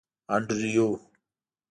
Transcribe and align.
انډریو. 0.35 0.87